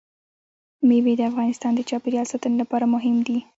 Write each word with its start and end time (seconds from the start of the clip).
مېوې 0.87 1.13
د 1.17 1.21
افغانستان 1.31 1.71
د 1.75 1.81
چاپیریال 1.89 2.27
ساتنې 2.33 2.57
لپاره 2.61 2.85
مهم 2.95 3.15
دي. 3.27 3.39